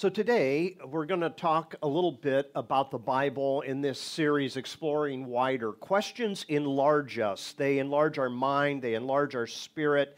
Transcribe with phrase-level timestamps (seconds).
[0.00, 4.56] So, today we're going to talk a little bit about the Bible in this series,
[4.56, 5.72] Exploring Wider.
[5.72, 10.16] Questions enlarge us, they enlarge our mind, they enlarge our spirit,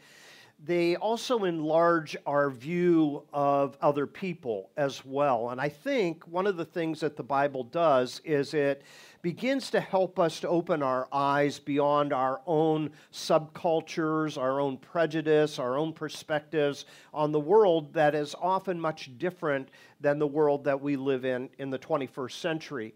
[0.65, 5.49] they also enlarge our view of other people as well.
[5.49, 8.81] And I think one of the things that the Bible does is it
[9.21, 15.59] begins to help us to open our eyes beyond our own subcultures, our own prejudice,
[15.59, 19.67] our own perspectives on the world that is often much different
[19.99, 22.93] than the world that we live in in the 21st century.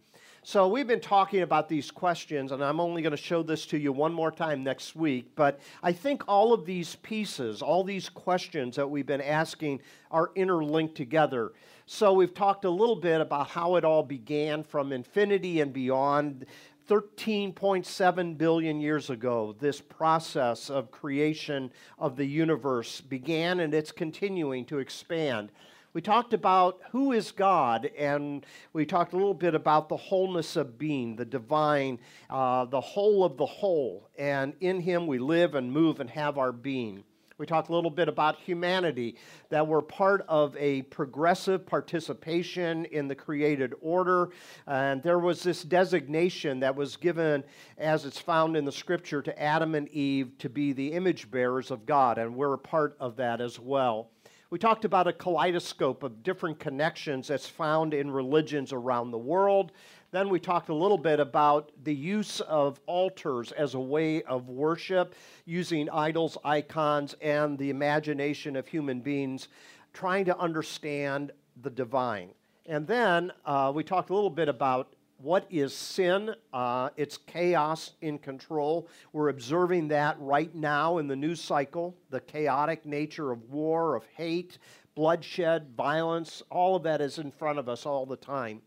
[0.49, 3.77] So, we've been talking about these questions, and I'm only going to show this to
[3.77, 5.31] you one more time next week.
[5.35, 10.31] But I think all of these pieces, all these questions that we've been asking, are
[10.35, 11.51] interlinked together.
[11.85, 16.45] So, we've talked a little bit about how it all began from infinity and beyond.
[16.87, 24.63] 13.7 billion years ago, this process of creation of the universe began and it's continuing
[24.63, 25.51] to expand.
[25.97, 30.55] We talked about who is God, and we talked a little bit about the wholeness
[30.55, 31.97] of being, the divine,
[32.29, 34.07] uh, the whole of the whole.
[34.15, 37.03] And in Him we live and move and have our being.
[37.39, 39.15] We talked a little bit about humanity,
[39.49, 44.29] that we're part of a progressive participation in the created order.
[44.67, 47.43] And there was this designation that was given,
[47.77, 51.71] as it's found in the scripture, to Adam and Eve to be the image bearers
[51.71, 52.19] of God.
[52.19, 54.11] And we're a part of that as well.
[54.49, 59.73] We talked about a kaleidoscope of different connections that's found in religions around the world.
[60.11, 64.47] Then we talked a little bit about the use of altars as a way of
[64.47, 69.49] worship, using idols, icons, and the imagination of human beings,
[69.91, 72.29] trying to understand the divine.
[72.67, 76.35] And then uh, we talked a little bit about what is sin?
[76.53, 78.87] Uh, it's chaos in control.
[79.13, 84.03] We're observing that right now in the news cycle the chaotic nature of war, of
[84.15, 84.59] hate,
[84.95, 86.43] bloodshed, violence.
[86.51, 88.61] All of that is in front of us all the time.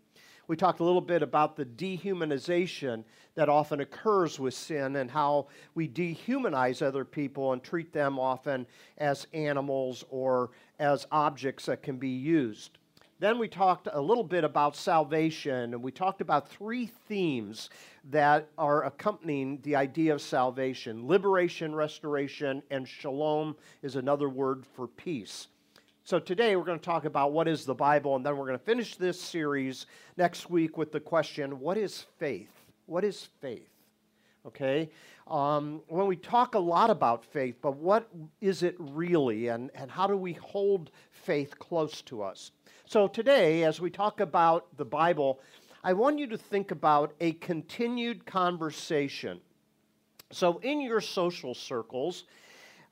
[0.48, 3.04] We talked a little bit about the dehumanization
[3.36, 5.46] that often occurs with sin and how
[5.76, 8.66] we dehumanize other people and treat them often
[8.98, 10.50] as animals or
[10.80, 12.79] as objects that can be used.
[13.20, 17.68] Then we talked a little bit about salvation, and we talked about three themes
[18.08, 24.86] that are accompanying the idea of salvation liberation, restoration, and shalom is another word for
[24.86, 25.48] peace.
[26.02, 28.58] So today we're going to talk about what is the Bible, and then we're going
[28.58, 29.84] to finish this series
[30.16, 32.62] next week with the question what is faith?
[32.86, 33.68] What is faith?
[34.46, 34.88] Okay?
[35.28, 38.08] Um, when we talk a lot about faith, but what
[38.40, 42.52] is it really, and, and how do we hold faith close to us?
[42.90, 45.38] So today, as we talk about the Bible,
[45.84, 49.40] I want you to think about a continued conversation.
[50.32, 52.24] So, in your social circles,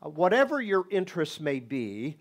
[0.01, 2.17] uh, whatever your interests may be,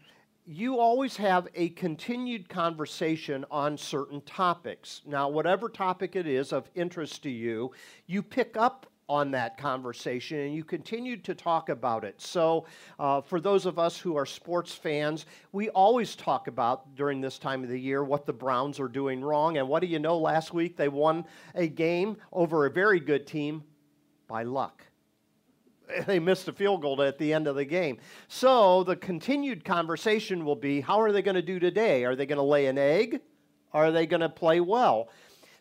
[0.48, 5.04] you always have a continued conversation on certain topics.
[5.06, 7.74] Now, whatever topic it is of interest to you,
[8.08, 12.20] you pick up on that conversation and you continued to talk about it.
[12.20, 12.66] So,
[13.00, 17.40] uh, for those of us who are sports fans, we always talk about during this
[17.40, 19.58] time of the year what the Browns are doing wrong.
[19.58, 20.18] And what do you know?
[20.18, 21.26] Last week they won
[21.56, 23.64] a game over a very good team
[24.28, 24.84] by luck.
[26.06, 28.00] They missed a field goal at the end of the game.
[28.28, 32.04] So, the continued conversation will be how are they going to do today?
[32.04, 33.22] Are they going to lay an egg?
[33.72, 35.08] Are they going to play well?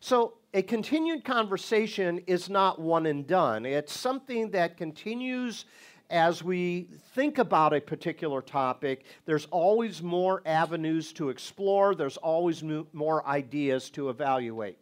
[0.01, 3.67] So, a continued conversation is not one and done.
[3.67, 5.67] It's something that continues
[6.09, 9.05] as we think about a particular topic.
[9.25, 12.63] There's always more avenues to explore, there's always
[12.93, 14.79] more ideas to evaluate.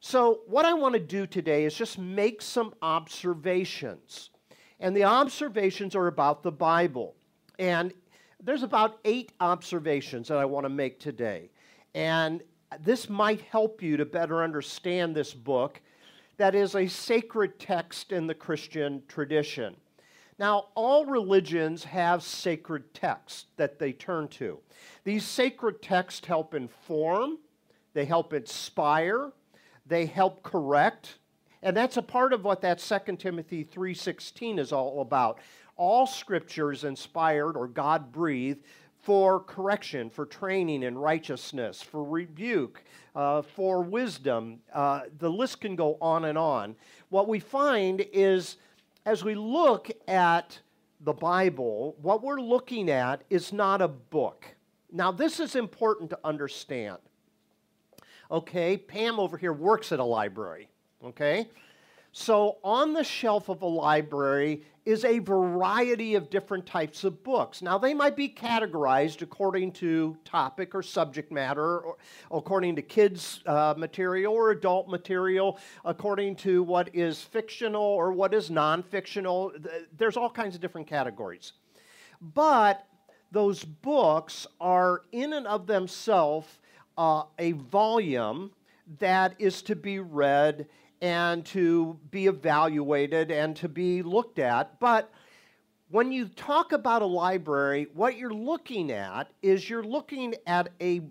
[0.00, 4.30] So, what I want to do today is just make some observations.
[4.78, 7.14] And the observations are about the Bible.
[7.58, 7.92] And
[8.42, 11.50] there's about eight observations that I want to make today.
[11.94, 12.42] And
[12.80, 15.80] this might help you to better understand this book
[16.36, 19.76] that is a sacred text in the Christian tradition.
[20.38, 24.58] Now, all religions have sacred texts that they turn to.
[25.04, 27.38] These sacred texts help inform,
[27.94, 29.32] they help inspire,
[29.86, 31.18] they help correct,
[31.62, 35.40] and that's a part of what that 2 Timothy 3:16 is all about.
[35.76, 38.62] All scripture is inspired or God-breathed
[39.06, 42.82] for correction, for training in righteousness, for rebuke,
[43.14, 44.58] uh, for wisdom.
[44.74, 46.74] Uh, the list can go on and on.
[47.10, 48.56] What we find is
[49.04, 50.58] as we look at
[51.02, 54.44] the Bible, what we're looking at is not a book.
[54.90, 56.98] Now, this is important to understand.
[58.28, 60.68] Okay, Pam over here works at a library.
[61.04, 61.48] Okay?
[62.18, 67.60] So, on the shelf of a library is a variety of different types of books.
[67.60, 71.98] Now, they might be categorized according to topic or subject matter, or
[72.30, 78.32] according to kids' uh, material or adult material, according to what is fictional or what
[78.32, 79.52] is non fictional.
[79.98, 81.52] There's all kinds of different categories.
[82.22, 82.86] But
[83.30, 86.48] those books are, in and of themselves,
[86.96, 88.52] uh, a volume
[89.00, 90.66] that is to be read
[91.00, 94.78] and to be evaluated and to be looked at.
[94.80, 95.12] But
[95.90, 101.02] when you talk about a library, what you're looking at is you're looking at a,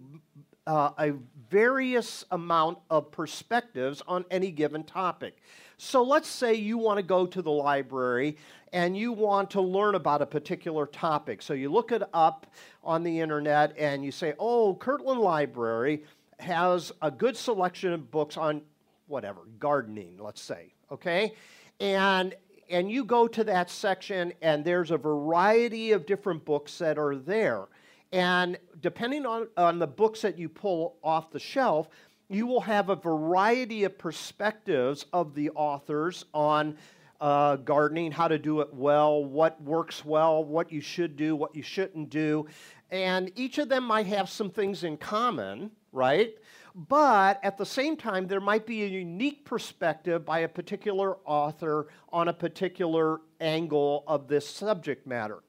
[0.67, 1.13] uh, a
[1.49, 5.37] various amount of perspectives on any given topic.
[5.77, 8.38] So let's say you want to go to the library
[8.73, 11.41] and you want to learn about a particular topic.
[11.41, 12.47] So you look it up
[12.83, 16.03] on the internet and you say, oh, Kirtland Library
[16.39, 18.61] has a good selection of books on
[19.07, 21.33] whatever, gardening, let's say, okay?
[21.79, 22.35] And
[22.69, 27.15] and you go to that section and there's a variety of different books that are
[27.15, 27.65] there.
[28.11, 31.89] And depending on, on the books that you pull off the shelf,
[32.29, 36.77] you will have a variety of perspectives of the authors on
[37.21, 41.55] uh, gardening, how to do it well, what works well, what you should do, what
[41.55, 42.47] you shouldn't do.
[42.91, 46.35] And each of them might have some things in common, right?
[46.75, 51.88] But at the same time, there might be a unique perspective by a particular author
[52.10, 55.42] on a particular angle of this subject matter.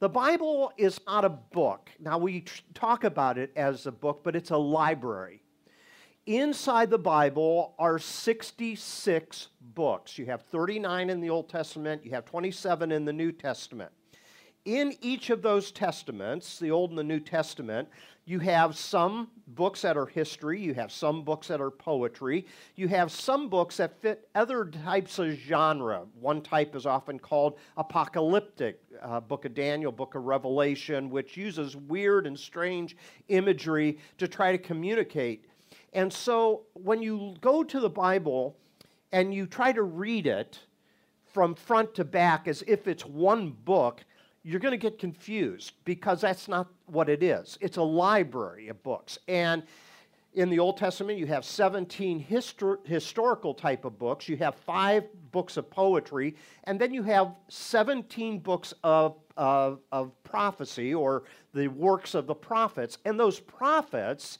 [0.00, 1.90] The Bible is not a book.
[2.00, 5.40] Now, we talk about it as a book, but it's a library.
[6.26, 10.18] Inside the Bible are 66 books.
[10.18, 13.92] You have 39 in the Old Testament, you have 27 in the New Testament.
[14.64, 17.88] In each of those testaments, the Old and the New Testament,
[18.26, 22.44] you have some books that are history, you have some books that are poetry,
[22.74, 26.02] you have some books that fit other types of genre.
[26.20, 31.76] One type is often called apocalyptic, uh, Book of Daniel, Book of Revelation, which uses
[31.76, 32.96] weird and strange
[33.28, 35.44] imagery to try to communicate.
[35.92, 38.56] And so when you go to the Bible
[39.12, 40.58] and you try to read it
[41.32, 44.04] from front to back as if it's one book,
[44.46, 47.58] you're going to get confused because that's not what it is.
[47.60, 49.18] It's a library of books.
[49.26, 49.64] And
[50.34, 55.02] in the Old Testament, you have 17 histor- historical type of books, you have five
[55.32, 61.66] books of poetry, and then you have 17 books of, of, of prophecy or the
[61.66, 62.98] works of the prophets.
[63.04, 64.38] And those prophets,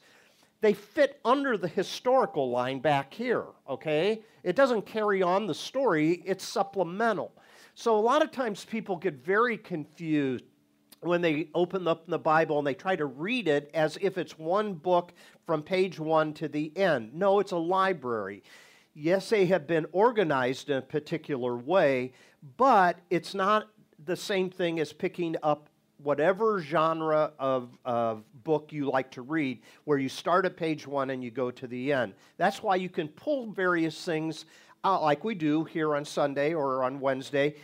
[0.61, 4.21] they fit under the historical line back here, okay?
[4.43, 7.33] It doesn't carry on the story, it's supplemental.
[7.79, 10.45] So a lot of times people get very confused
[11.01, 14.35] when they open up the Bible and they try to read it as if it's
[14.35, 15.13] one book
[15.45, 17.13] from page one to the end.
[17.13, 18.41] No, it's a library.
[18.95, 22.13] Yes, they have been organized in a particular way,
[22.57, 23.67] but it's not
[24.03, 25.69] the same thing as picking up
[25.99, 31.11] whatever genre of, of book you like to read, where you start at page one
[31.11, 32.15] and you go to the end.
[32.37, 34.45] That's why you can pull various things
[34.83, 37.55] uh, like we do here on Sunday or on Wednesday,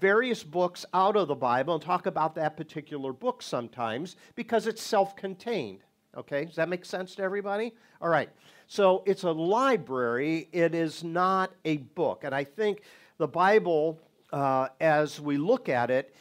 [0.00, 4.82] various books out of the Bible and talk about that particular book sometimes because it's
[4.82, 5.80] self contained.
[6.16, 7.74] Okay, does that make sense to everybody?
[8.00, 8.28] All right,
[8.66, 12.24] so it's a library, it is not a book.
[12.24, 12.82] And I think
[13.18, 14.00] the Bible,
[14.32, 16.14] uh, as we look at it,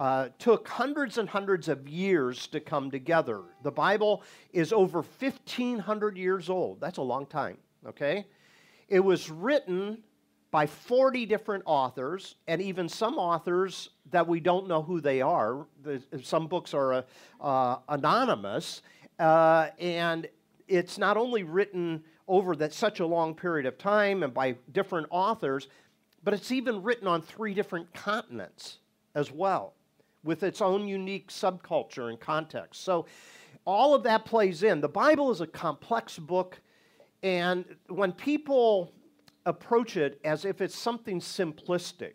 [0.00, 3.42] uh, took hundreds and hundreds of years to come together.
[3.62, 4.22] The Bible
[4.52, 6.80] is over 1,500 years old.
[6.80, 8.26] That's a long time, okay?
[8.88, 9.98] It was written
[10.50, 15.66] by 40 different authors, and even some authors that we don't know who they are.
[16.22, 17.04] Some books are
[17.40, 18.80] uh, anonymous,
[19.18, 20.26] uh, and
[20.66, 25.06] it's not only written over that such a long period of time and by different
[25.10, 25.68] authors,
[26.24, 28.78] but it's even written on three different continents
[29.14, 29.74] as well,
[30.24, 32.82] with its own unique subculture and context.
[32.84, 33.06] So
[33.64, 34.80] all of that plays in.
[34.80, 36.60] The Bible is a complex book
[37.22, 38.92] and when people
[39.46, 42.12] approach it as if it's something simplistic,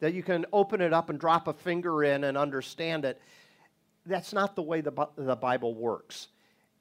[0.00, 3.20] that you can open it up and drop a finger in and understand it,
[4.06, 6.28] that's not the way the, the Bible works.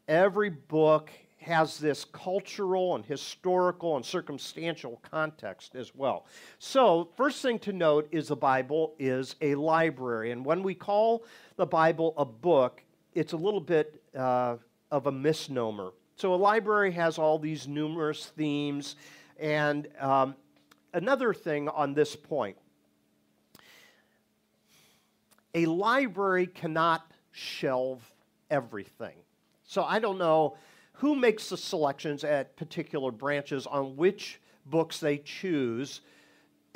[0.08, 6.26] Every book has this cultural and historical and circumstantial context as well.
[6.58, 10.32] So, first thing to note is the Bible is a library.
[10.32, 11.24] And when we call
[11.56, 14.58] the Bible a book, it's a little bit uh,
[14.92, 15.92] of a misnomer.
[16.20, 18.98] So a library has all these numerous themes.
[19.40, 20.36] And um,
[20.94, 22.58] another thing on this point
[25.56, 28.12] a library cannot shelve
[28.52, 29.16] everything.
[29.64, 30.58] So I don't know
[30.92, 36.02] who makes the selections at particular branches on which books they choose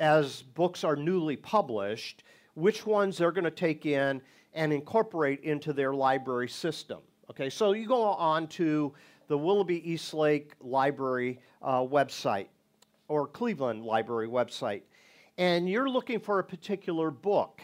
[0.00, 2.24] as books are newly published,
[2.54, 4.22] which ones they're going to take in
[4.54, 7.00] and incorporate into their library system.
[7.30, 8.92] Okay, so you go on to
[9.28, 12.48] the Willoughby Eastlake Library uh, website
[13.08, 14.82] or Cleveland Library website,
[15.38, 17.62] and you're looking for a particular book,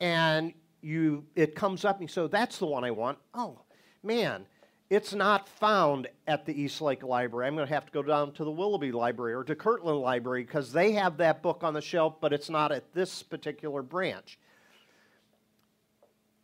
[0.00, 3.60] and you it comes up and you say, "That's the one I want." Oh,
[4.02, 4.46] man,
[4.92, 7.46] it's not found at the Eastlake Library.
[7.46, 10.44] I'm going to have to go down to the Willoughby Library or to Kirtland Library
[10.44, 14.38] because they have that book on the shelf, but it's not at this particular branch.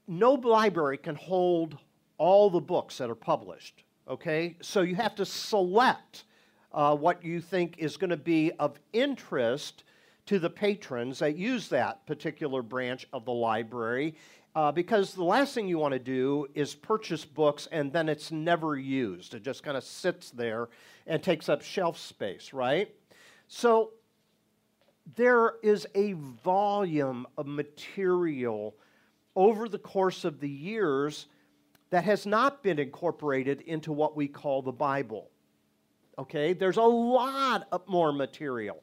[0.07, 1.77] No library can hold
[2.17, 4.57] all the books that are published, okay?
[4.61, 6.25] So you have to select
[6.73, 9.85] uh, what you think is going to be of interest
[10.27, 14.15] to the patrons that use that particular branch of the library
[14.55, 18.33] uh, because the last thing you want to do is purchase books and then it's
[18.33, 19.35] never used.
[19.35, 20.69] It just kind of sits there
[21.07, 22.93] and takes up shelf space, right?
[23.47, 23.93] So
[25.17, 28.75] there is a volume of material
[29.37, 31.27] over the course of the years
[31.91, 35.31] that has not been incorporated into what we call the Bible.
[36.19, 38.83] Okay, there's a lot more material.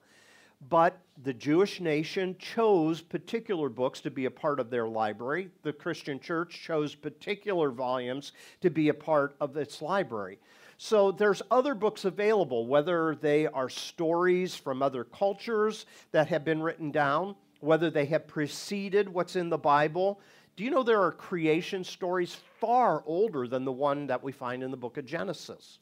[0.70, 5.50] But the Jewish nation chose particular books to be a part of their library.
[5.64, 8.32] The Christian church chose particular volumes
[8.62, 10.40] to be a part of its library.
[10.78, 16.62] So there's other books available, whether they are stories from other cultures that have been
[16.62, 20.20] written down, whether they have preceded what's in the Bible.
[20.56, 24.64] Do you know there are creation stories far older than the one that we find
[24.64, 25.80] in the book of Genesis?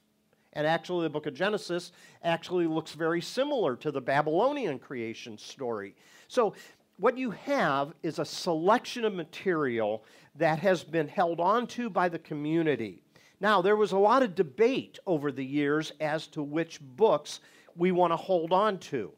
[0.53, 1.91] And actually, the book of Genesis
[2.23, 5.95] actually looks very similar to the Babylonian creation story.
[6.27, 6.55] So,
[6.97, 12.19] what you have is a selection of material that has been held onto by the
[12.19, 13.01] community.
[13.39, 17.41] Now, there was a lot of debate over the years as to which books
[17.75, 19.11] we want to hold on to.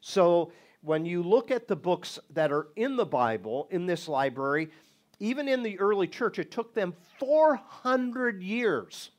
[0.00, 4.70] So, when you look at the books that are in the Bible, in this library,
[5.22, 9.12] even in the early church, it took them 400 years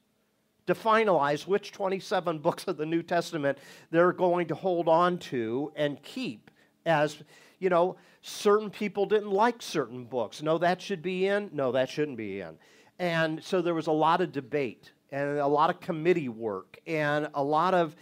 [0.67, 3.57] to finalize which 27 books of the New Testament
[3.89, 6.51] they're going to hold on to and keep
[6.86, 7.24] as,
[7.60, 10.41] you know, certain people didn't like certain books.
[10.41, 11.50] No, that should be in.
[11.53, 12.57] No, that shouldn't be in.
[13.00, 17.29] And so there was a lot of debate and a lot of committee work and
[17.33, 17.95] a lot of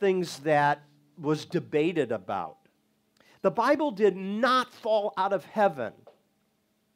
[0.00, 0.82] things that
[1.20, 2.56] was debated about.
[3.42, 5.92] The Bible did not fall out of heaven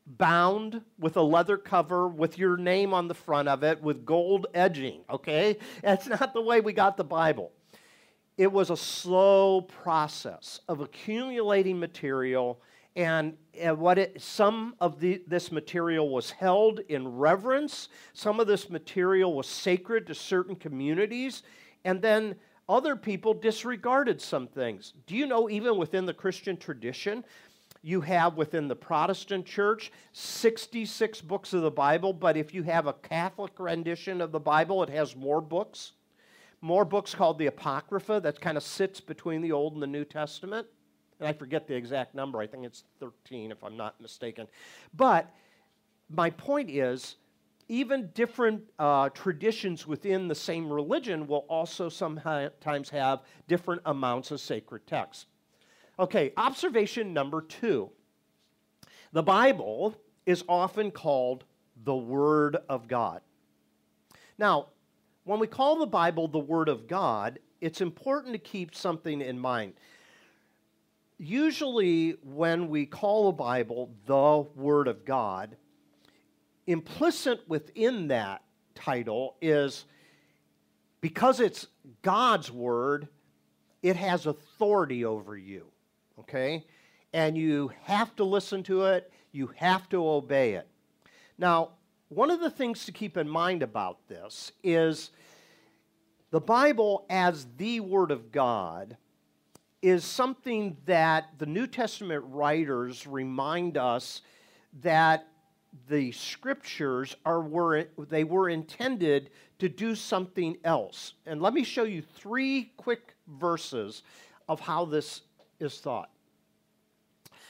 [0.07, 4.47] bound with a leather cover with your name on the front of it with gold
[4.55, 5.59] edging, okay?
[5.83, 7.53] That's not the way we got the Bible.
[8.39, 12.61] It was a slow process of accumulating material
[12.97, 13.37] and,
[13.77, 19.35] what it, some of the, this material was held in reverence some of this material
[19.35, 21.43] was sacred to certain communities
[21.85, 22.35] and then
[22.69, 27.25] other people disregarded some things do you know even within the christian tradition
[27.87, 32.89] you have within the Protestant church 66 books of the Bible, but if you have
[32.89, 35.93] a Catholic rendition of the Bible, it has more books.
[36.61, 40.05] More books called the Apocrypha that kind of sits between the Old and the New
[40.05, 40.67] Testament.
[41.21, 44.49] And I forget the exact number, I think it's 13 if I'm not mistaken.
[44.93, 45.33] But
[46.11, 47.15] my point is,
[47.69, 54.41] even different uh, traditions within the same religion will also sometimes have different amounts of
[54.41, 55.27] sacred texts.
[55.99, 57.91] Okay, observation number two.
[59.13, 59.95] The Bible
[60.27, 61.45] is often called
[61.85, 63.23] the Word of God.
[64.37, 64.67] Now,
[65.25, 69.39] when we call the Bible the Word of God, it's important to keep something in
[69.39, 69.73] mind.
[71.19, 75.57] Usually, when we call the Bible the Word of God,
[76.67, 78.43] implicit within that
[78.75, 79.87] title is
[81.01, 81.69] because it's
[82.03, 83.09] God's Word,
[83.83, 85.71] it has authority over you
[86.21, 86.65] okay?
[87.13, 90.69] And you have to listen to it, you have to obey it.
[91.39, 91.71] Now,
[92.09, 95.11] one of the things to keep in mind about this is
[96.31, 98.97] the Bible as the Word of God
[99.83, 104.23] is something that the New Testament writers remind us
[104.83, 105.27] that
[105.89, 111.15] the scriptures are were they were intended to do something else.
[111.27, 114.03] And let me show you three quick verses
[114.49, 115.23] of how this
[115.61, 116.11] is thought.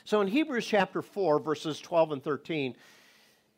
[0.04, 2.76] So in Hebrews chapter 4, verses 12 and 13,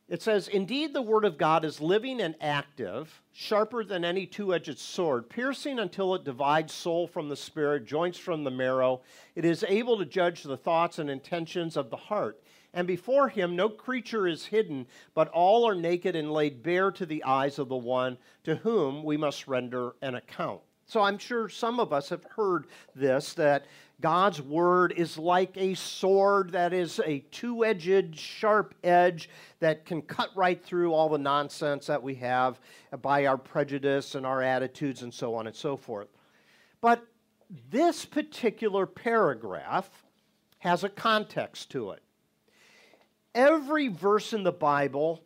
[0.08, 4.54] it says, Indeed, the word of God is living and active, sharper than any two
[4.54, 9.02] edged sword, piercing until it divides soul from the spirit, joints from the marrow.
[9.34, 12.42] It is able to judge the thoughts and intentions of the heart.
[12.72, 17.04] And before him no creature is hidden, but all are naked and laid bare to
[17.04, 20.60] the eyes of the one to whom we must render an account.
[20.86, 23.66] So I'm sure some of us have heard this that
[24.00, 29.28] God's word is like a sword that is a two edged, sharp edge
[29.58, 32.60] that can cut right through all the nonsense that we have
[33.02, 36.08] by our prejudice and our attitudes and so on and so forth.
[36.80, 37.04] But
[37.70, 39.90] this particular paragraph
[40.58, 42.02] has a context to it.
[43.34, 45.24] Every verse in the Bible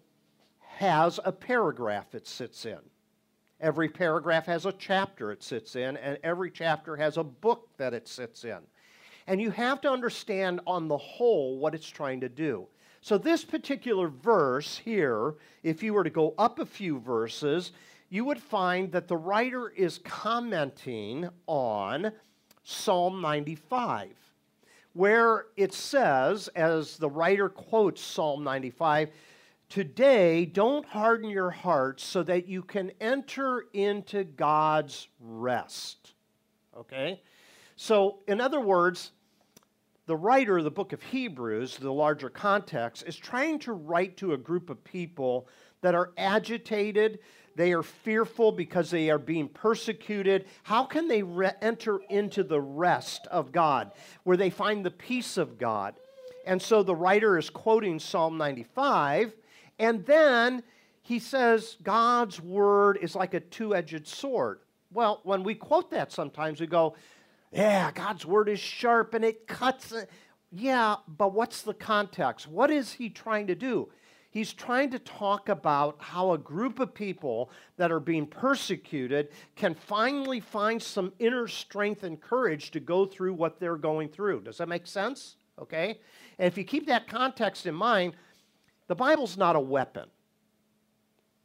[0.60, 2.78] has a paragraph it sits in.
[3.62, 7.94] Every paragraph has a chapter it sits in, and every chapter has a book that
[7.94, 8.58] it sits in.
[9.28, 12.66] And you have to understand on the whole what it's trying to do.
[13.00, 17.70] So, this particular verse here, if you were to go up a few verses,
[18.10, 22.12] you would find that the writer is commenting on
[22.64, 24.10] Psalm 95,
[24.92, 29.10] where it says, as the writer quotes Psalm 95,
[29.72, 36.12] Today, don't harden your hearts so that you can enter into God's rest.
[36.76, 37.22] Okay?
[37.76, 39.12] So, in other words,
[40.04, 44.34] the writer of the book of Hebrews, the larger context, is trying to write to
[44.34, 45.48] a group of people
[45.80, 47.20] that are agitated,
[47.56, 50.44] they are fearful because they are being persecuted.
[50.64, 53.92] How can they re- enter into the rest of God,
[54.24, 55.94] where they find the peace of God?
[56.44, 59.34] And so the writer is quoting Psalm 95
[59.82, 60.62] and then
[61.02, 64.60] he says, God's word is like a two edged sword.
[64.92, 66.94] Well, when we quote that sometimes, we go,
[67.50, 69.92] yeah, God's word is sharp and it cuts.
[70.52, 72.46] Yeah, but what's the context?
[72.46, 73.88] What is he trying to do?
[74.30, 79.74] He's trying to talk about how a group of people that are being persecuted can
[79.74, 84.42] finally find some inner strength and courage to go through what they're going through.
[84.42, 85.36] Does that make sense?
[85.60, 85.98] Okay?
[86.38, 88.14] And if you keep that context in mind,
[88.88, 90.08] the Bible's not a weapon.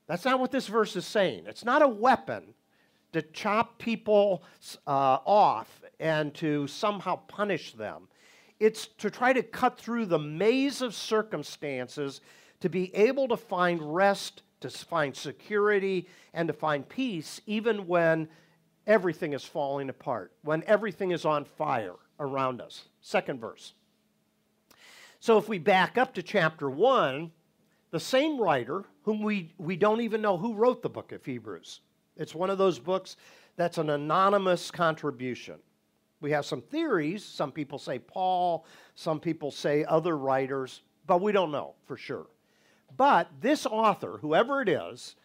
[0.08, 1.44] That's not what this verse is saying.
[1.48, 2.54] It's not a weapon
[3.14, 4.44] to chop people
[4.86, 8.08] uh, off and to somehow punish them.
[8.60, 12.22] It's to try to cut through the maze of circumstances
[12.62, 18.28] to be able to find rest, to find security, and to find peace, even when
[18.88, 22.86] everything is falling apart, when everything is on fire around us.
[23.02, 23.74] Second verse.
[25.28, 27.30] So if we back up to chapter 1,
[27.92, 31.82] the same writer, whom we, we don't even know who wrote the book of Hebrews,
[32.16, 33.18] it's one of those books
[33.58, 35.56] that's an anonymous contribution.
[36.22, 37.26] We have some theories.
[37.26, 42.28] Some people say Paul, some people say other writers, but we don't know for sure.
[42.96, 45.18] But this author, whoever it is,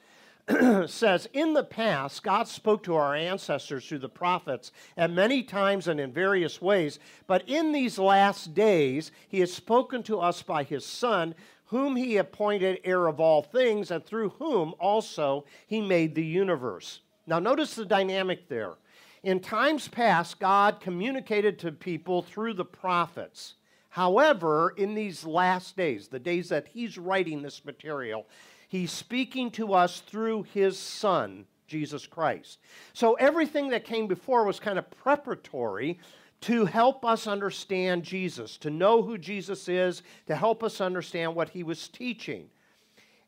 [0.87, 5.89] says, In the past, God spoke to our ancestors through the prophets at many times
[5.89, 10.65] and in various ways, but in these last days, He has spoken to us by
[10.65, 11.35] His Son,
[11.67, 17.01] whom He appointed heir of all things, and through whom also He made the universe.
[17.27, 18.75] Now, notice the dynamic there.
[19.23, 23.55] In times past, God communicated to people through the prophets.
[23.91, 28.27] However, in these last days, the days that He's writing this material,
[28.73, 32.59] He's speaking to us through his Son, Jesus Christ.
[32.95, 35.99] So everything that came before was kind of preparatory
[36.41, 41.51] to help us understand Jesus, to know who Jesus is, to help us understand what
[41.51, 42.49] he was teaching.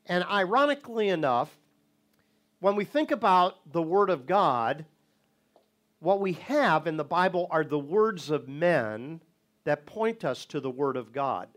[0.07, 1.55] And ironically enough,
[2.59, 4.83] when we think about the Word of God,
[5.99, 9.21] what we have in the Bible are the words of men
[9.63, 11.49] that point us to the Word of God.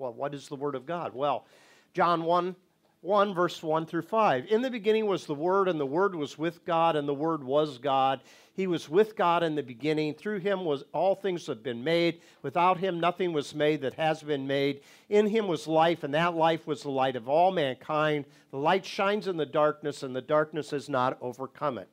[0.00, 1.14] Well, what is the Word of God?
[1.14, 1.46] Well,
[1.92, 2.56] John 1
[3.04, 4.46] 1, verse 1 through 5.
[4.46, 7.44] In the beginning was the Word, and the Word was with God, and the Word
[7.44, 8.22] was God.
[8.54, 10.14] He was with God in the beginning.
[10.14, 12.22] Through him was all things have been made.
[12.40, 14.80] Without him nothing was made that has been made.
[15.10, 18.24] In him was life, and that life was the light of all mankind.
[18.50, 21.90] The light shines in the darkness, and the darkness has not overcome it.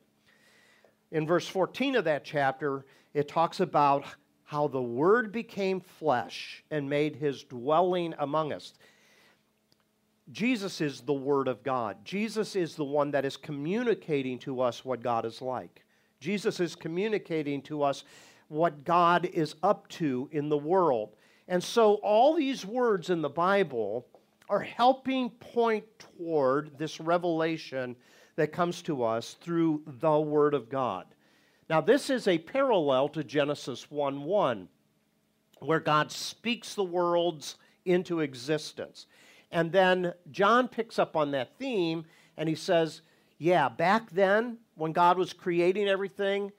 [1.10, 4.06] In verse 14 of that chapter, it talks about
[4.44, 8.72] how the Word became flesh and made his dwelling among us.
[10.30, 12.04] Jesus is the Word of God.
[12.04, 15.84] Jesus is the one that is communicating to us what God is like.
[16.20, 18.04] Jesus is communicating to us
[18.48, 21.16] what God is up to in the world.
[21.48, 24.06] And so, all these words in the Bible
[24.48, 27.96] are helping point toward this revelation
[28.36, 31.06] that comes to us through the Word of God.
[31.68, 34.68] Now, this is a parallel to Genesis 1 1,
[35.60, 39.06] where God speaks the worlds into existence.
[39.52, 43.02] And then John picks up on that theme and he says,
[43.38, 46.50] Yeah, back then, when God was creating everything,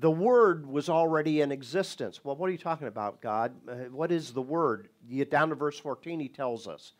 [0.00, 2.24] the Word was already in existence.
[2.24, 3.52] Well, what are you talking about, God?
[3.68, 4.88] Uh, what is the Word?
[5.06, 6.92] You get down to verse 14, he tells us.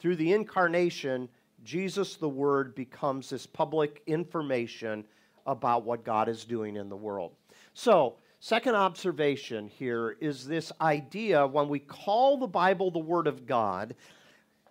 [0.00, 1.28] Through the incarnation,
[1.62, 5.04] Jesus, the Word, becomes this public information
[5.46, 7.32] about what God is doing in the world.
[7.74, 13.46] So, second observation here is this idea when we call the Bible the Word of
[13.46, 13.94] God,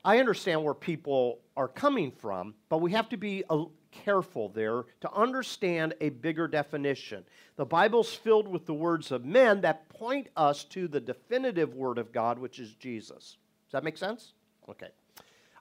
[0.03, 4.83] I understand where people are coming from, but we have to be uh, careful there
[5.01, 7.23] to understand a bigger definition.
[7.55, 11.99] The Bible's filled with the words of men that point us to the definitive Word
[11.99, 13.37] of God, which is Jesus.
[13.67, 14.33] Does that make sense?
[14.69, 14.89] Okay.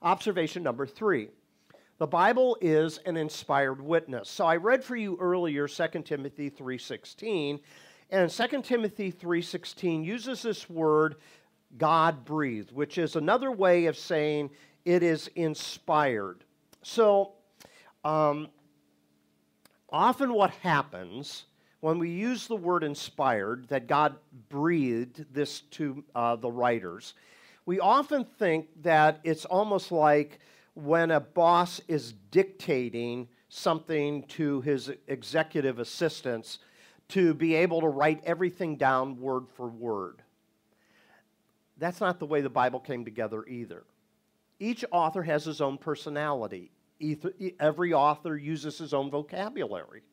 [0.01, 1.29] Observation number three.
[1.99, 4.27] The Bible is an inspired witness.
[4.27, 7.59] So I read for you earlier 2 Timothy 3:16,
[8.09, 11.17] and 2 Timothy 3:16 uses this word
[11.77, 14.49] God breathed, which is another way of saying
[14.85, 16.43] it is inspired.
[16.83, 17.33] So
[18.03, 18.47] um,
[19.89, 21.45] often what happens
[21.81, 24.15] when we use the word inspired, that God
[24.49, 27.15] breathed this to uh, the writers,
[27.65, 30.39] we often think that it's almost like
[30.75, 36.59] when a boss is dictating something to his executive assistants
[37.09, 40.21] to be able to write everything down word for word.
[41.81, 43.83] That's not the way the Bible came together either.
[44.59, 46.71] Each author has his own personality.
[47.59, 50.03] Every author uses his own vocabulary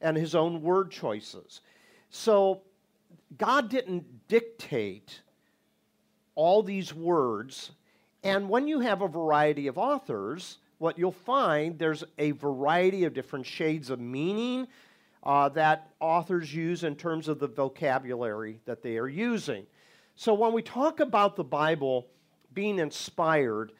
[0.00, 1.60] and his own word choices.
[2.08, 2.62] So
[3.36, 5.20] God didn't dictate
[6.36, 7.72] all these words
[8.24, 13.14] and when you have a variety of authors, what you'll find there's a variety of
[13.14, 14.68] different shades of meaning
[15.24, 19.66] uh, that authors use in terms of the vocabulary that they are using.
[20.22, 22.06] So when we talk about the Bible
[22.54, 23.72] being inspired,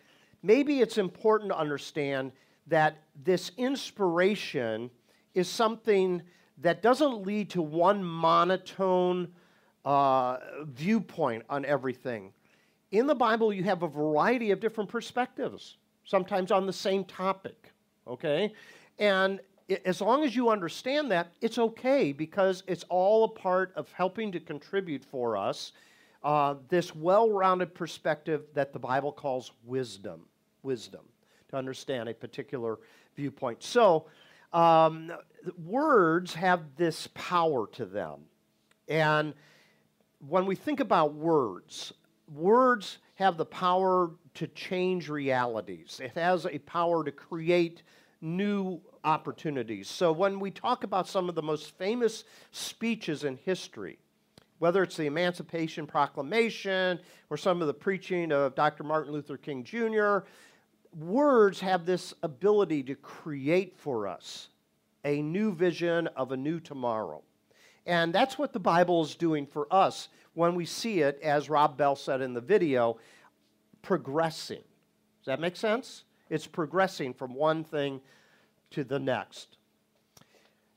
[0.43, 2.33] maybe it's important to understand
[2.67, 4.91] that this inspiration
[5.35, 6.21] is something
[6.59, 9.29] that doesn't lead to one monotone
[9.85, 12.33] uh, viewpoint on everything
[12.91, 17.73] in the Bible, you have a variety of different perspectives, sometimes on the same topic,
[18.09, 18.53] okay?
[18.99, 19.39] And
[19.85, 24.33] as long as you understand that, it's okay because it's all a part of helping
[24.33, 25.71] to contribute for us
[26.25, 30.27] uh, this well rounded perspective that the Bible calls wisdom.
[30.63, 31.03] Wisdom,
[31.49, 32.79] to understand a particular
[33.17, 33.63] viewpoint.
[33.63, 34.07] So,
[34.53, 35.13] um,
[35.65, 38.21] words have this power to them.
[38.89, 39.35] And
[40.29, 41.93] when we think about words,
[42.33, 46.01] words have the power to change realities.
[46.03, 47.83] It has a power to create
[48.21, 49.89] new opportunities.
[49.89, 53.99] So when we talk about some of the most famous speeches in history,
[54.63, 58.85] whether it's the Emancipation Proclamation or some of the preaching of Dr.
[58.85, 60.19] Martin Luther King Jr.,
[60.97, 64.51] words have this ability to create for us
[65.05, 67.23] a new vision of a new tomorrow.
[67.87, 71.77] And that's what the Bible is doing for us when we see it, as Rob
[71.77, 72.99] Bell said in the video,
[73.83, 74.63] progressing.
[75.23, 76.05] Does that make sense?
[76.31, 78.01] It's progressing from one thing
[78.71, 79.57] to the next.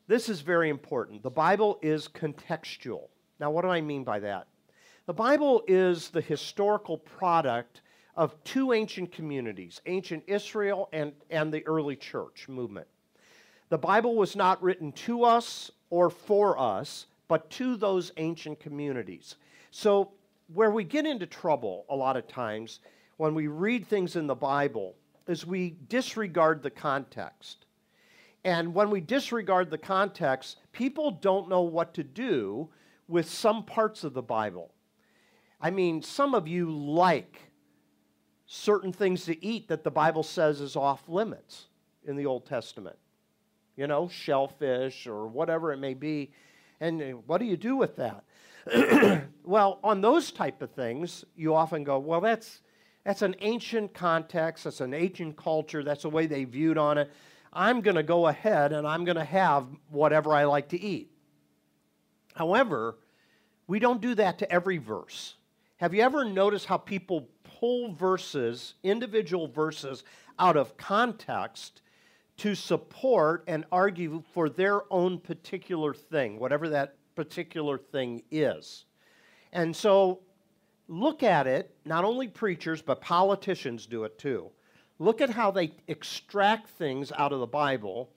[0.08, 1.22] This is very important.
[1.22, 3.10] The Bible is contextual.
[3.40, 4.48] Now, what do I mean by that?
[5.06, 7.82] The Bible is the historical product
[8.16, 12.88] of two ancient communities, ancient Israel and, and the early church movement.
[13.70, 19.36] The Bible was not written to us or for us, but to those ancient communities.
[19.72, 20.12] So,
[20.54, 22.80] where we get into trouble a lot of times
[23.18, 24.96] when we read things in the Bible
[25.28, 27.66] is we disregard the context.
[28.44, 32.70] And when we disregard the context, people don't know what to do
[33.08, 34.72] with some parts of the Bible.
[35.62, 37.40] I mean, some of you like
[38.46, 41.66] certain things to eat that the Bible says is off limits
[42.06, 42.98] in the Old Testament.
[43.76, 46.32] You know, shellfish or whatever it may be.
[46.80, 48.24] And what do you do with that?
[49.44, 52.62] well, on those type of things, you often go, well, that's,
[53.04, 57.12] that's an ancient context, that's an ancient culture, that's the way they viewed on it.
[57.54, 61.12] I'm going to go ahead and I'm going to have whatever I like to eat.
[62.36, 62.98] However,
[63.68, 65.36] we don't do that to every verse.
[65.78, 70.04] Have you ever noticed how people pull verses, individual verses,
[70.38, 71.82] out of context
[72.38, 78.86] to support and argue for their own particular thing, whatever that particular thing is.
[79.54, 80.20] And so
[80.88, 84.50] look at it, not only preachers, but politicians do it too.
[85.00, 88.10] Look at how they extract things out of the Bible,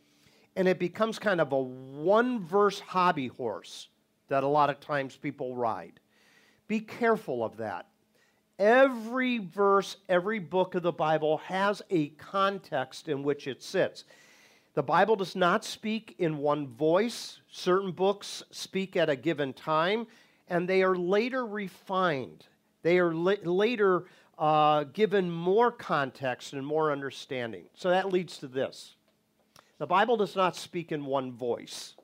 [0.57, 3.89] and it becomes kind of a one verse hobby horse
[4.29, 6.01] that a lot of times people ride.
[6.67, 7.87] Be careful of that.
[8.59, 14.05] Every verse, every book of the Bible has a context in which it sits.
[14.75, 17.41] The Bible does not speak in one voice.
[17.51, 20.07] Certain books speak at a given time,
[20.49, 22.47] and they are later refined.
[22.83, 24.05] They are la- later
[24.39, 27.65] uh, given more context and more understanding.
[27.75, 28.95] So that leads to this
[29.79, 31.95] The Bible does not speak in one voice.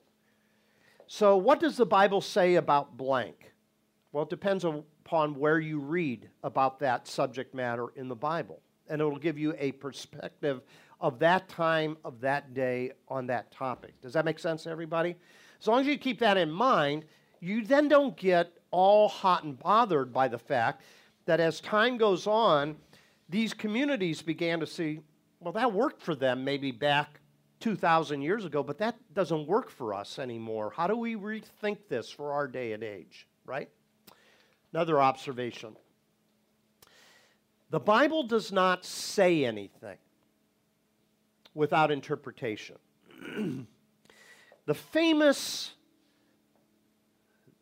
[1.17, 3.53] So, what does the Bible say about blank?
[4.11, 8.61] Well, it depends upon where you read about that subject matter in the Bible.
[8.89, 10.63] And it will give you a perspective
[11.01, 13.95] of that time, of that day, on that topic.
[14.01, 15.15] Does that make sense to everybody?
[15.61, 17.05] As long as you keep that in mind,
[17.39, 20.83] you then don't get all hot and bothered by the fact
[21.27, 22.75] that as time goes on,
[23.29, 24.99] these communities began to see,
[25.39, 27.21] well, that worked for them maybe back
[27.61, 30.73] 2,000 years ago, but that doesn't work for us anymore.
[30.77, 33.69] How do we rethink this for our day and age, right?
[34.73, 35.77] Another observation
[37.71, 39.97] the Bible does not say anything
[41.55, 42.77] without interpretation.
[44.67, 45.73] the famous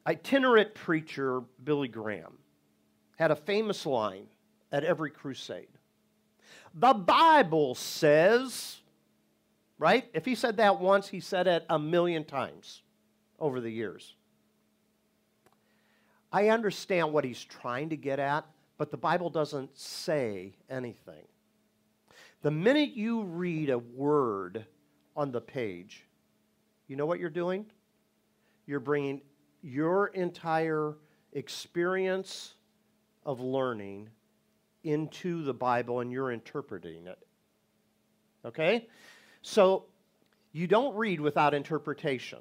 [0.06, 2.38] itinerant preacher, Billy Graham,
[3.16, 4.26] had a famous line
[4.70, 5.68] at every crusade.
[6.74, 8.81] The Bible says,
[9.82, 10.08] right?
[10.14, 12.82] If he said that once, he said it a million times
[13.40, 14.14] over the years.
[16.32, 18.46] I understand what he's trying to get at,
[18.78, 21.26] but the Bible doesn't say anything.
[22.42, 24.66] The minute you read a word
[25.16, 26.04] on the page,
[26.86, 27.66] you know what you're doing?
[28.66, 29.20] You're bringing
[29.62, 30.94] your entire
[31.32, 32.54] experience
[33.26, 34.10] of learning
[34.84, 37.18] into the Bible and you're interpreting it.
[38.44, 38.86] Okay?
[39.42, 39.86] So
[40.52, 42.38] you don't read without interpretation.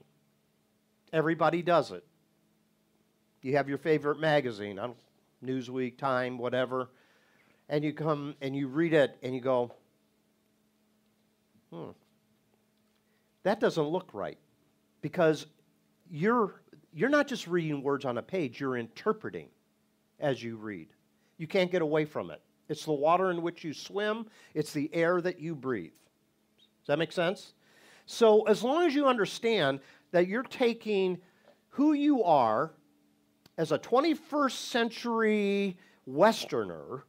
[1.12, 2.06] Everybody does it.
[3.42, 4.80] You have your favorite magazine,
[5.44, 6.90] Newsweek, Time, whatever,
[7.70, 9.72] and you come and you read it and you go,
[11.72, 11.90] hmm,
[13.44, 14.38] that doesn't look right.
[15.02, 15.48] Because
[16.10, 16.62] you're,
[16.94, 19.48] you're not just reading words on a page, you're interpreting
[20.20, 20.90] as you read.
[21.38, 22.42] You can't get away from it.
[22.70, 25.92] It's the water in which you swim, it's the air that you breathe.
[26.82, 27.54] Does that make sense?
[28.06, 29.80] So, as long as you understand
[30.12, 31.20] that you're taking
[31.70, 32.72] who you are
[33.58, 37.06] as a 21st century Westerner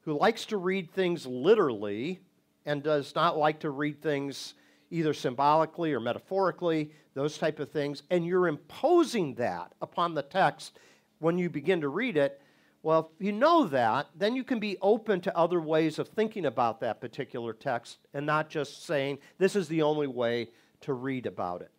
[0.00, 2.20] who likes to read things literally
[2.66, 4.54] and does not like to read things
[4.90, 10.78] either symbolically or metaphorically, those type of things, and you're imposing that upon the text
[11.18, 12.40] when you begin to read it,
[12.84, 16.44] well, if you know that, then you can be open to other ways of thinking
[16.44, 20.50] about that particular text and not just saying, this is the only way
[20.82, 21.70] to read about it.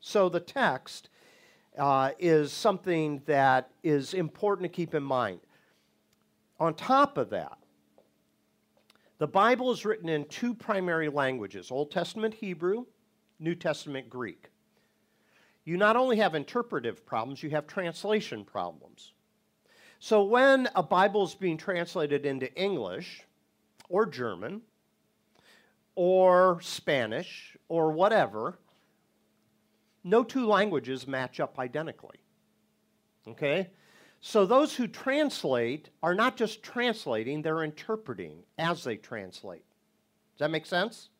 [0.00, 1.10] So the text
[1.78, 5.40] uh, is something that is important to keep in mind.
[6.58, 7.58] On top of that,
[9.18, 12.86] the Bible is written in two primary languages Old Testament Hebrew,
[13.38, 14.48] New Testament Greek.
[15.66, 19.13] You not only have interpretive problems, you have translation problems.
[19.98, 23.22] So when a Bible is being translated into English
[23.88, 24.62] or German
[25.94, 28.58] or Spanish or whatever,
[30.02, 32.18] no two languages match up identically.
[33.26, 33.70] Okay?
[34.20, 39.64] So those who translate are not just translating, they're interpreting as they translate.
[40.32, 41.10] Does that make sense?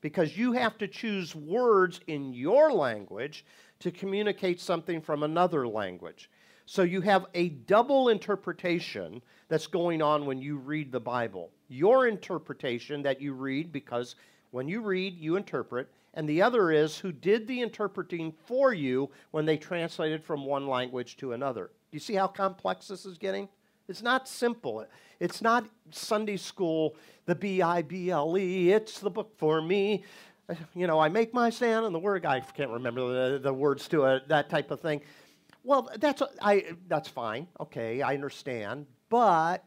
[0.00, 3.44] Because you have to choose words in your language
[3.80, 6.30] to communicate something from another language.
[6.66, 11.50] So you have a double interpretation that's going on when you read the Bible.
[11.68, 14.14] Your interpretation that you read, because
[14.50, 19.10] when you read, you interpret, and the other is who did the interpreting for you
[19.30, 21.70] when they translated from one language to another.
[21.90, 23.48] Do you see how complex this is getting?
[23.88, 24.86] It's not simple.
[25.20, 26.96] It's not Sunday school,
[27.26, 30.04] the B I B L E, it's the book for me.
[30.74, 32.26] You know, I make my stand on the word.
[32.26, 35.00] I can't remember the, the words to it, that type of thing.
[35.64, 37.46] Well, that's, I, that's fine.
[37.60, 38.86] Okay, I understand.
[39.08, 39.64] But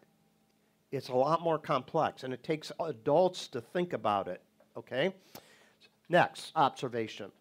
[0.91, 4.41] it's a lot more complex, and it takes adults to think about it.
[4.77, 5.13] Okay?
[6.09, 7.31] Next observation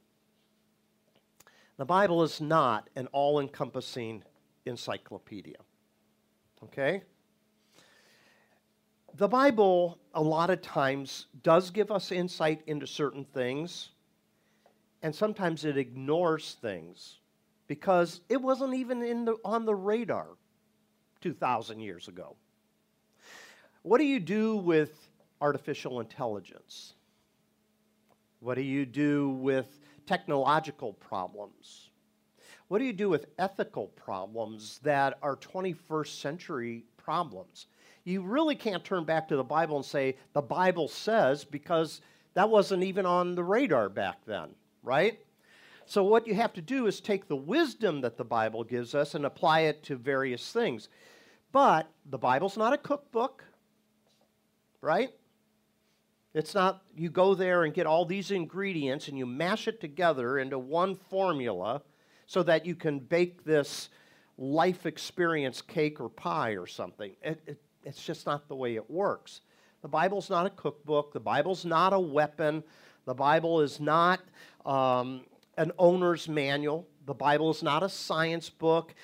[1.77, 4.23] the Bible is not an all encompassing
[4.65, 5.57] encyclopedia.
[6.63, 7.03] Okay?
[9.17, 13.91] The Bible, a lot of times, does give us insight into certain things,
[15.03, 17.19] and sometimes it ignores things
[17.75, 20.29] because it wasn't even in the, on the radar
[21.23, 22.37] 2,000 years ago.
[23.83, 24.93] What do you do with
[25.41, 26.95] artificial intelligence?
[28.39, 29.67] What do you do with
[30.07, 31.91] technological problems?
[32.69, 37.67] What do you do with ethical problems that are 21st century problems?
[38.05, 42.01] You really can't turn back to the Bible and say, the Bible says, because
[42.35, 44.51] that wasn't even on the radar back then,
[44.85, 45.19] right?
[45.87, 49.15] So, what you have to do is take the wisdom that the Bible gives us
[49.15, 50.89] and apply it to various things.
[51.53, 53.45] But the Bible's not a cookbook,
[54.81, 55.11] right?
[56.35, 60.39] It's not you go there and get all these ingredients and you mash it together
[60.39, 61.83] into one formula
[62.27, 63.89] so that you can bake this
[64.37, 67.13] life experience cake or pie or something.
[67.23, 69.43] It, it, it's just not the way it works.
[69.83, 72.65] The Bible's not a cookbook, the Bible's not a weapon,
[73.05, 74.21] the Bible is not
[74.65, 75.21] um,
[75.57, 78.95] an owner's manual, the Bible is not a science book.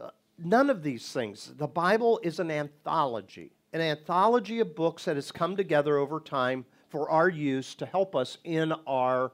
[0.00, 1.52] Uh, none of these things.
[1.56, 6.64] The Bible is an anthology, an anthology of books that has come together over time
[6.88, 9.32] for our use to help us in our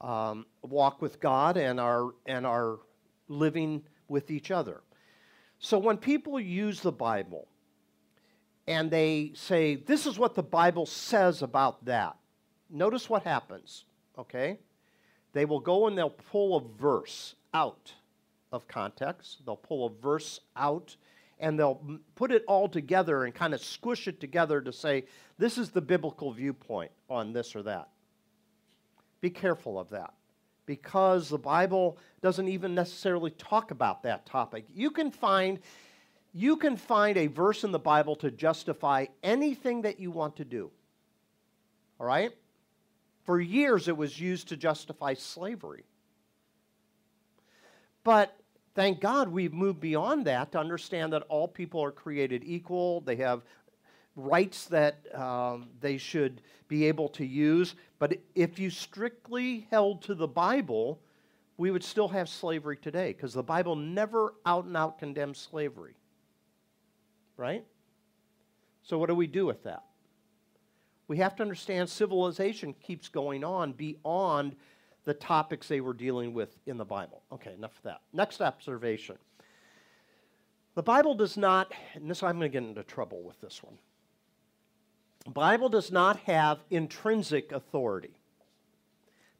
[0.00, 2.80] um, walk with God and our, and our
[3.28, 4.82] living with each other.
[5.58, 7.48] So when people use the Bible
[8.66, 12.16] and they say, This is what the Bible says about that,
[12.68, 13.84] notice what happens,
[14.18, 14.58] okay?
[15.36, 17.92] They will go and they'll pull a verse out
[18.52, 20.96] of context, they'll pull a verse out
[21.38, 21.78] and they'll
[22.14, 25.04] put it all together and kind of squish it together to say,
[25.36, 27.90] this is the biblical viewpoint on this or that.
[29.20, 30.14] Be careful of that
[30.64, 34.64] because the Bible doesn't even necessarily talk about that topic.
[34.74, 35.58] You can find
[36.32, 40.46] you can find a verse in the Bible to justify anything that you want to
[40.46, 40.70] do.
[42.00, 42.32] All right?
[43.26, 45.84] For years it was used to justify slavery.
[48.04, 48.36] But
[48.76, 53.00] thank God we've moved beyond that to understand that all people are created equal.
[53.00, 53.42] They have
[54.14, 57.74] rights that um, they should be able to use.
[57.98, 61.00] But if you strictly held to the Bible,
[61.56, 65.96] we would still have slavery today because the Bible never out and out condemns slavery.
[67.36, 67.64] Right?
[68.82, 69.82] So, what do we do with that?
[71.08, 74.56] We have to understand civilization keeps going on beyond
[75.04, 77.22] the topics they were dealing with in the Bible.
[77.32, 78.00] Okay, enough of that.
[78.12, 79.16] Next observation.
[80.74, 83.78] The Bible does not, and this I'm going to get into trouble with this one.
[85.32, 88.16] Bible does not have intrinsic authority.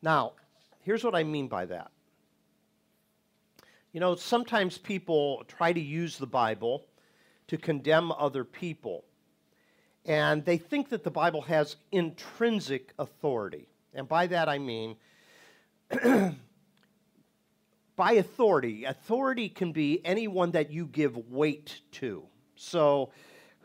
[0.03, 0.33] Now,
[0.81, 1.91] here's what I mean by that.
[3.93, 6.87] You know, sometimes people try to use the Bible
[7.49, 9.05] to condemn other people,
[10.07, 13.69] and they think that the Bible has intrinsic authority.
[13.93, 14.97] And by that I mean,
[17.97, 22.25] by authority, authority can be anyone that you give weight to.
[22.55, 23.11] So,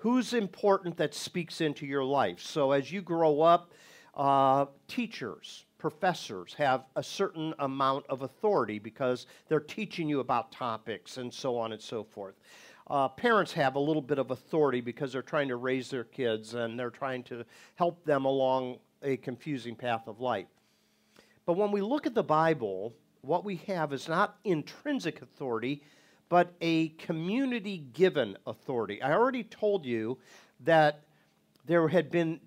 [0.02, 2.40] who's important that speaks into your life.
[2.40, 3.72] So as you grow up,
[4.16, 11.18] uh, teachers, professors have a certain amount of authority because they're teaching you about topics
[11.18, 12.34] and so on and so forth.
[12.89, 16.54] Uh, parents have a little bit of authority because they're trying to raise their kids
[16.54, 20.48] and they're trying to help them along a confusing path of life.
[21.46, 25.84] But when we look at the Bible, what we have is not intrinsic authority,
[26.30, 29.02] but a community given authority.
[29.02, 30.17] I already told you
[30.62, 31.02] that
[31.65, 32.39] there had been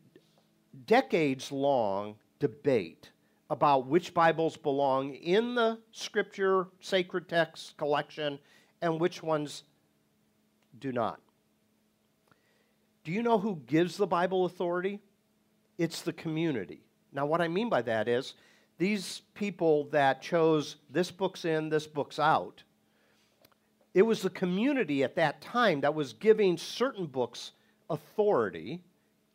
[0.86, 3.10] decades long debate
[3.50, 8.38] about which Bibles belong in the scripture, sacred text collection,
[8.80, 9.64] and which ones
[10.78, 11.20] do not.
[13.04, 15.00] Do you know who gives the Bible authority?
[15.76, 16.80] It's the community.
[17.12, 18.34] Now, what I mean by that is
[18.78, 22.62] these people that chose this book's in, this book's out,
[23.92, 27.52] it was the community at that time that was giving certain books
[27.88, 28.80] authority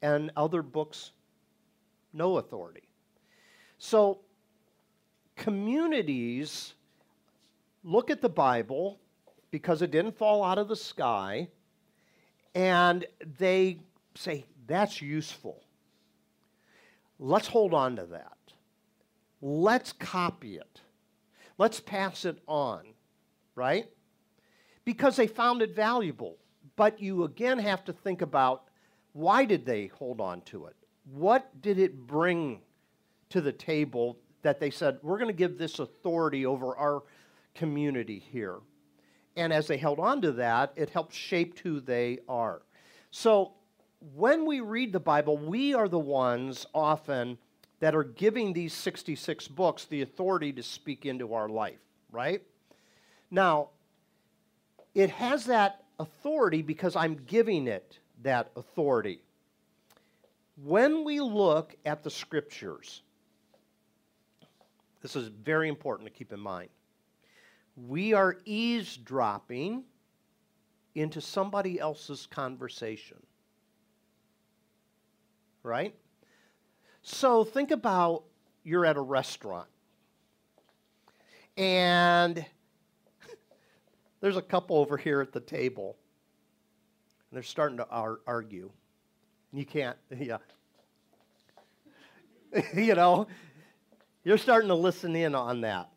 [0.01, 1.11] and other books
[2.11, 2.83] no authority.
[3.77, 4.19] So,
[5.35, 6.73] communities
[7.83, 8.99] look at the Bible
[9.51, 11.47] because it didn't fall out of the sky
[12.55, 13.05] and
[13.37, 13.79] they
[14.15, 15.63] say, that's useful.
[17.19, 18.37] Let's hold on to that.
[19.41, 20.81] Let's copy it.
[21.57, 22.83] Let's pass it on,
[23.55, 23.87] right?
[24.89, 26.35] because they found it valuable.
[26.75, 28.63] But you again have to think about
[29.13, 30.75] why did they hold on to it?
[31.13, 32.61] What did it bring
[33.29, 37.03] to the table that they said, we're going to give this authority over our
[37.53, 38.57] community here?
[39.39, 42.61] And as they held on to that, it helped shape who they are.
[43.09, 43.53] So
[44.13, 47.37] when we read the Bible, we are the ones often
[47.79, 51.79] that are giving these 66 books the authority to speak into our life,
[52.11, 52.41] right?
[53.31, 53.69] Now,
[54.93, 59.21] it has that authority because I'm giving it that authority.
[60.65, 63.03] When we look at the scriptures,
[65.01, 66.71] this is very important to keep in mind.
[67.87, 69.83] We are eavesdropping
[70.95, 73.17] into somebody else's conversation.
[75.63, 75.95] Right?
[77.01, 78.23] So think about
[78.63, 79.67] you're at a restaurant
[81.59, 82.45] and
[84.21, 85.97] there's a couple over here at the table,
[87.29, 88.71] and they're starting to ar- argue.
[89.51, 90.37] You can't, yeah.
[92.73, 93.27] you know,
[94.23, 95.89] you're starting to listen in on that.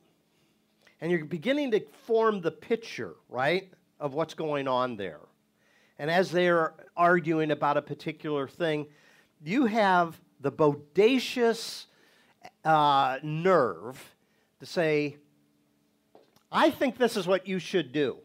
[1.02, 5.18] And you're beginning to form the picture, right, of what's going on there.
[5.98, 8.86] And as they're arguing about a particular thing,
[9.42, 11.86] you have the bodacious
[12.64, 14.14] uh, nerve
[14.60, 15.16] to say,
[16.52, 18.18] I think this is what you should do.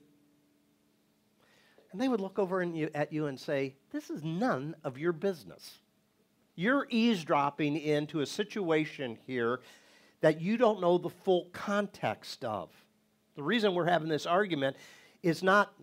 [1.92, 5.14] And they would look over you, at you and say, This is none of your
[5.14, 5.80] business.
[6.54, 9.62] You're eavesdropping into a situation here
[10.22, 12.70] that you don't know the full context of.
[13.36, 14.78] The reason we're having this argument
[15.22, 15.74] is not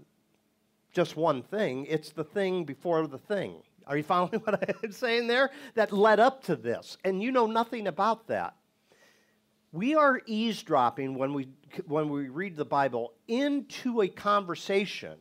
[0.92, 3.56] just one thing, it's the thing before the thing.
[3.86, 5.50] Are you following what I'm saying there?
[5.74, 8.54] That led up to this, and you know nothing about that.
[9.72, 11.48] We are eavesdropping when we,
[11.86, 15.16] when we read the Bible into a conversation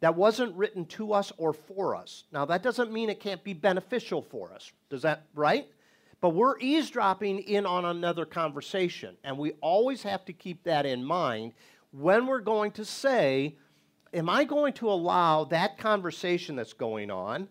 [0.00, 2.24] that wasn't written to us or for us.
[2.32, 4.70] Now, that doesn't mean it can't be beneficial for us.
[4.90, 5.68] Does that, right?
[6.22, 11.04] But we're eavesdropping in on another conversation, and we always have to keep that in
[11.04, 11.52] mind
[11.90, 13.56] when we're going to say,
[14.14, 17.48] Am I going to allow that conversation that's going on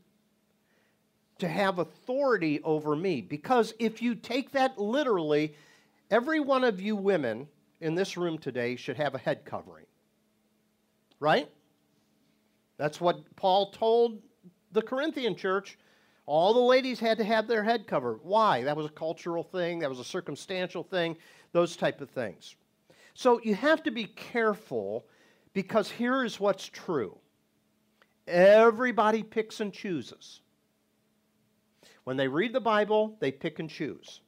[1.39, 3.19] to have authority over me?
[3.19, 5.55] Because if you take that literally,
[6.11, 7.47] every one of you women
[7.81, 9.87] in this room today should have a head covering.
[11.19, 11.49] Right?
[12.77, 14.21] That's what Paul told
[14.71, 15.79] the Corinthian church.
[16.25, 18.19] All the ladies had to have their head covered.
[18.23, 18.63] Why?
[18.63, 21.17] That was a cultural thing, that was a circumstantial thing,
[21.51, 22.55] those type of things.
[23.13, 25.05] So you have to be careful
[25.53, 27.17] because here is what's true.
[28.27, 30.41] Everybody picks and chooses.
[32.03, 34.21] When they read the Bible, they pick and choose.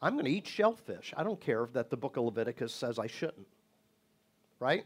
[0.00, 1.12] I'm going to eat shellfish.
[1.16, 3.46] I don't care that the book of Leviticus says I shouldn't.
[4.60, 4.84] Right?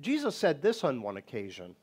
[0.00, 1.74] Jesus said this on one occasion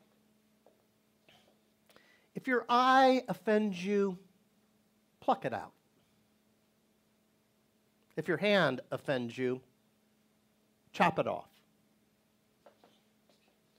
[2.38, 4.16] If your eye offends you,
[5.18, 5.72] pluck it out.
[8.16, 9.60] If your hand offends you,
[10.92, 11.48] chop it off.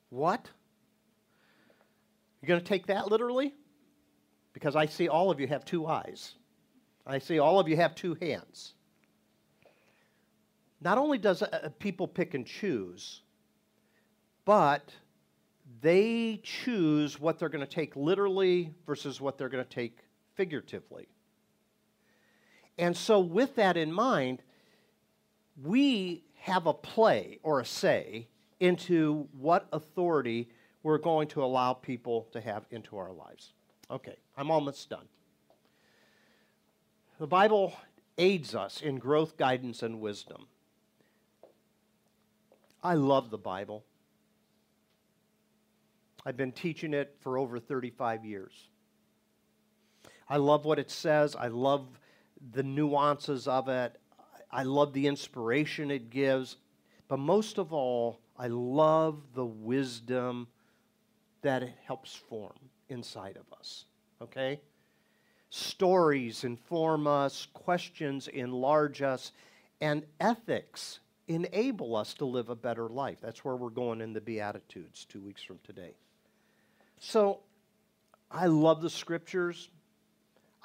[0.10, 0.50] What?
[2.42, 3.54] You're going to take that literally?
[4.52, 6.36] Because I see all of you have two eyes.
[7.08, 8.74] I see all of you have two hands.
[10.82, 13.22] Not only does uh, people pick and choose,
[14.44, 14.92] but
[15.82, 20.00] they choose what they're going to take literally versus what they're going to take
[20.36, 21.08] figuratively.
[22.78, 24.42] And so, with that in mind,
[25.62, 28.28] we have a play or a say
[28.60, 30.50] into what authority
[30.84, 33.52] we're going to allow people to have into our lives.
[33.92, 35.08] Okay, I'm almost done.
[37.20, 37.74] The Bible
[38.18, 40.48] aids us in growth, guidance, and wisdom.
[42.82, 43.84] I love the Bible.
[46.26, 48.68] I've been teaching it for over 35 years.
[50.28, 51.36] I love what it says.
[51.36, 51.88] I love
[52.52, 54.00] the nuances of it.
[54.52, 56.58] I love the inspiration it gives.
[57.08, 60.48] But most of all, I love the wisdom
[61.42, 62.58] that it helps form
[62.90, 63.86] inside of us.
[64.22, 64.62] Okay?
[65.50, 69.32] Stories inform us, questions enlarge us,
[69.82, 73.18] and ethics enable us to live a better life.
[73.22, 75.96] That's where we're going in the Beatitudes two weeks from today.
[77.00, 77.40] So
[78.30, 79.70] I love the scriptures.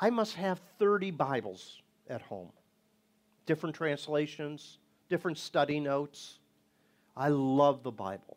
[0.00, 1.80] I must have 30 Bibles
[2.10, 2.50] at home,
[3.46, 4.78] different translations,
[5.08, 6.38] different study notes.
[7.16, 8.36] I love the Bible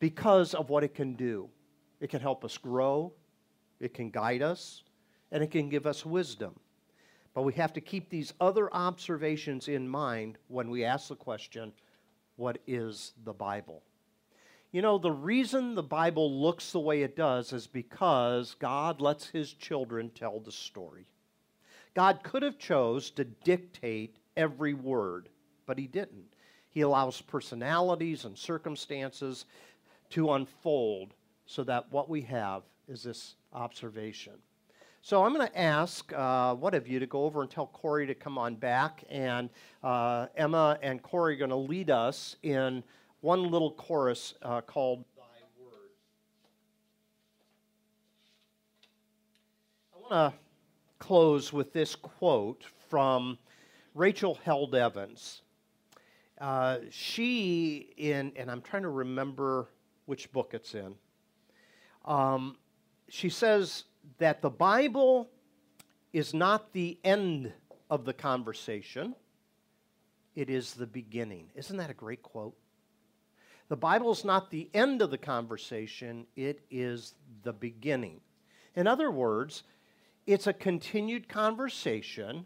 [0.00, 1.48] because of what it can do.
[2.00, 3.12] It can help us grow,
[3.80, 4.82] it can guide us,
[5.30, 6.54] and it can give us wisdom.
[7.32, 11.72] But we have to keep these other observations in mind when we ask the question
[12.36, 13.82] what is the Bible?
[14.72, 19.28] You know, the reason the Bible looks the way it does is because God lets
[19.28, 21.06] his children tell the story.
[21.94, 25.28] God could have chose to dictate every word,
[25.64, 26.34] but he didn't.
[26.68, 29.46] He allows personalities and circumstances
[30.10, 31.14] to unfold
[31.46, 34.34] so that what we have is this observation.
[35.00, 38.06] So I'm going to ask uh, one of you to go over and tell Corey
[38.08, 39.48] to come on back, and
[39.82, 42.82] uh, Emma and Corey are going to lead us in
[43.26, 45.24] one little chorus uh, called Thy
[45.60, 45.90] Word.
[49.92, 50.38] I want to
[51.00, 53.36] close with this quote from
[53.96, 55.42] Rachel Held Evans.
[56.40, 59.70] Uh, she, in, and I'm trying to remember
[60.04, 60.94] which book it's in,
[62.04, 62.56] um,
[63.08, 63.86] she says
[64.18, 65.28] that the Bible
[66.12, 67.52] is not the end
[67.90, 69.16] of the conversation,
[70.36, 71.48] it is the beginning.
[71.56, 72.54] Isn't that a great quote?
[73.68, 78.20] The Bible is not the end of the conversation, it is the beginning.
[78.76, 79.64] In other words,
[80.26, 82.44] it's a continued conversation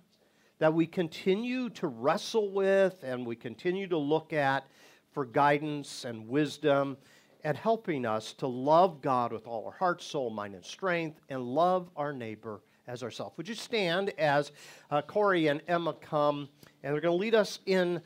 [0.61, 4.66] that we continue to wrestle with and we continue to look at
[5.12, 6.97] for guidance and wisdom
[7.45, 11.43] and helping us to love God with all our heart, soul, mind, and strength and
[11.43, 13.37] love our neighbor as ourselves.
[13.37, 14.53] Would you stand as
[14.91, 16.49] uh, Corey and Emma come
[16.83, 18.01] and they're going to lead us in?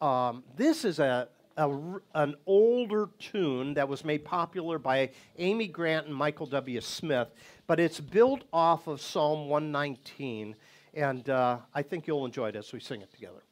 [0.00, 1.70] Um, this is a, a,
[2.14, 6.80] an older tune that was made popular by Amy Grant and Michael W.
[6.80, 7.28] Smith,
[7.66, 10.56] but it's built off of Psalm 119.
[10.94, 13.45] And uh, I think you'll enjoy it as we sing it together.